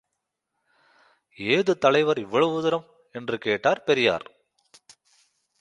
ஏது 1.37 1.77
தலைவர் 1.77 2.17
இவ்வளவு 2.17 2.61
தூரம் 2.61 2.87
என்று 3.11 3.37
கேட்டார் 3.37 3.83
பெரியார். 3.83 4.25